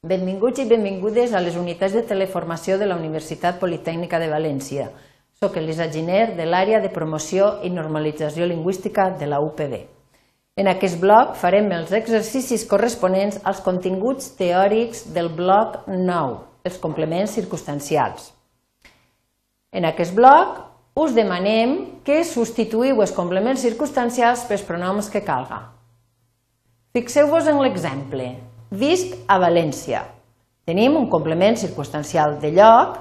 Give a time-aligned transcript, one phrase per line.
[0.00, 4.86] Benvinguts i benvingudes a les unitats de teleformació de la Universitat Politècnica de València.
[5.36, 9.76] Soc Elisa Giner, de l'àrea de promoció i normalització lingüística de la UPB.
[10.56, 17.36] En aquest bloc farem els exercicis corresponents als continguts teòrics del bloc 9, els complements
[17.36, 18.32] circumstancials.
[19.70, 20.62] En aquest bloc
[20.96, 25.66] us demanem que substituïu els complements circumstancials pels pronoms que calga.
[26.96, 28.38] Fixeu-vos en l'exemple.
[28.70, 30.04] Visc a València.
[30.62, 33.00] Tenim un complement circumstancial de lloc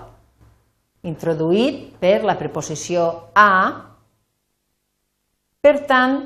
[1.06, 3.06] introduït per la preposició
[3.38, 3.52] a.
[5.62, 6.18] Per tant,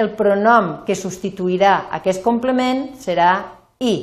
[0.00, 3.34] el pronom que substituirà aquest complement serà
[3.78, 3.94] i.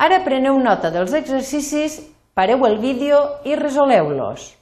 [0.00, 1.98] Ara preneu nota dels exercicis,
[2.38, 4.59] pareu el vídeo i resoleu-los.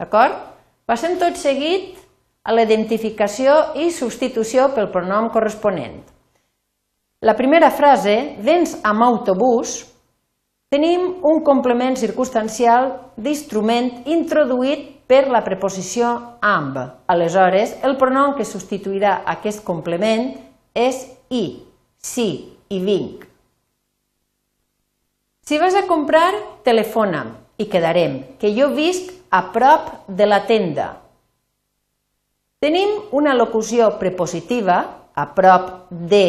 [0.00, 0.32] D'acord?
[0.88, 1.98] Passem tot seguit
[2.48, 5.98] a la identificació i substitució pel pronom corresponent.
[7.20, 9.74] La primera frase, vens amb autobús,
[10.72, 16.78] tenim un complement circumstancial d'instrument introduït per la preposició amb.
[17.12, 20.30] Aleshores, el pronom que substituirà aquest complement
[20.72, 21.44] és i,
[22.00, 22.30] sí,
[22.72, 23.28] i vinc.
[25.44, 26.30] Si vas a comprar,
[26.64, 30.88] telefona'm i quedarem que jo visc a prop de la tenda.
[32.60, 34.80] Tenim una locució prepositiva,
[35.14, 36.24] a prop de,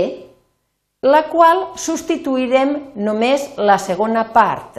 [1.02, 4.78] la qual substituirem només la segona part.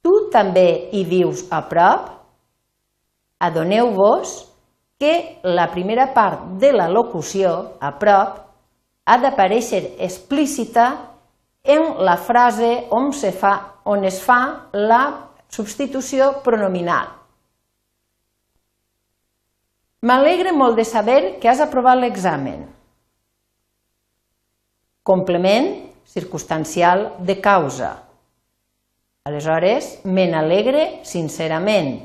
[0.00, 2.06] Tu també hi vius a prop?
[3.40, 4.36] Adoneu-vos
[5.00, 8.36] que la primera part de la locució, a prop,
[9.04, 10.86] ha d'aparèixer explícita
[11.64, 13.54] en la frase on, se fa,
[13.84, 15.02] on es fa la
[15.50, 17.10] substitució pronominal.
[20.00, 22.62] M'alegre molt de saber que has aprovat l'examen.
[25.04, 25.74] Complement
[26.08, 27.90] circumstancial de causa.
[29.28, 31.98] Aleshores, me n'alegre sincerament,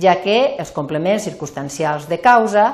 [0.00, 2.70] ja que els complements circumstancials de causa,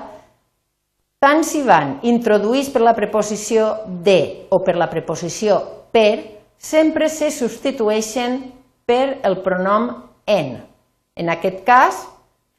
[1.19, 3.72] tant si van introduïts per la preposició
[4.06, 5.59] de o per la preposició
[5.91, 6.20] per,
[6.56, 8.38] sempre se substitueixen
[8.86, 9.90] per el pronom
[10.26, 10.56] en.
[11.14, 12.04] En aquest cas,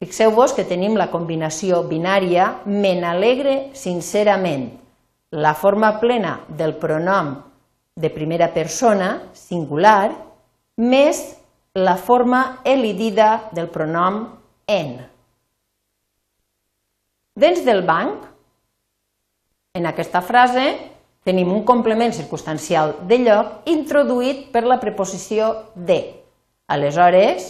[0.00, 4.70] fixeu-vos que tenim la combinació binària me n'alegre sincerament.
[5.30, 7.34] La forma plena del pronom
[7.96, 10.12] de primera persona, singular,
[10.76, 11.36] més
[11.76, 14.22] la forma elidida del pronom
[14.66, 14.96] en.
[17.36, 18.24] Dents del banc,
[19.76, 20.95] en aquesta frase
[21.26, 25.98] tenim un complement circumstancial de lloc introduït per la preposició de.
[26.70, 27.48] Aleshores,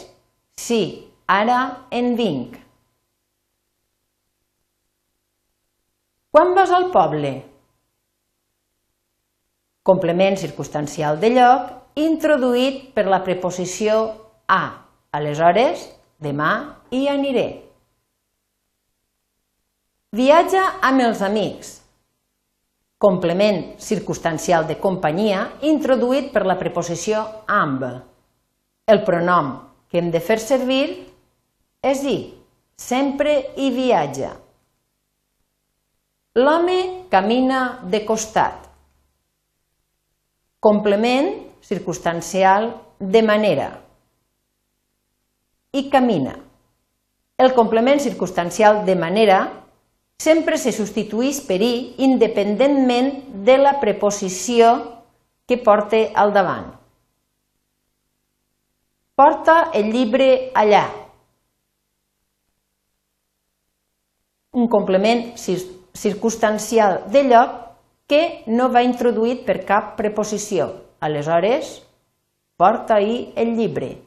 [0.57, 0.81] sí,
[1.29, 1.59] ara
[1.93, 2.57] en vinc.
[6.33, 7.35] Quan vas al poble?
[9.87, 14.03] Complement circumstancial de lloc introduït per la preposició
[14.49, 14.63] a.
[15.17, 15.85] Aleshores,
[16.21, 16.53] demà
[16.93, 17.49] hi aniré.
[20.17, 21.77] Viatja amb els amics
[22.99, 27.85] complement circumstancial de companyia introduït per la preposició amb.
[28.89, 29.53] El pronom
[29.91, 30.87] que hem de fer servir
[31.85, 32.19] és i,
[32.77, 34.33] sempre hi viatja.
[36.37, 36.79] L'home
[37.13, 38.65] camina de costat.
[40.61, 41.31] Complement
[41.65, 43.69] circumstancial de manera.
[45.77, 46.35] I camina.
[47.37, 49.41] El complement circumstancial de manera
[50.19, 51.73] sempre se substitueix per i
[52.07, 53.13] independentment
[53.47, 54.73] de la preposició
[55.47, 56.73] que porta al davant.
[59.17, 60.85] Porta el llibre allà.
[64.57, 67.55] Un complement circumstancial de lloc
[68.09, 70.69] que no va introduït per cap preposició.
[71.01, 71.83] Aleshores,
[72.57, 74.06] porta-hi el llibre.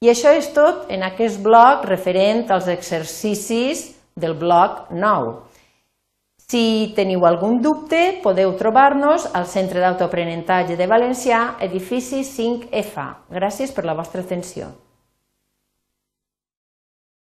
[0.00, 3.82] I això és tot en aquest bloc referent als exercicis
[4.16, 5.34] del bloc 9.
[6.48, 6.62] Si
[6.96, 13.10] teniu algun dubte, podeu trobar-nos al Centre d'Autoaprenentatge de Valencià, edifici 5F.
[13.28, 14.72] Gràcies per la vostra atenció.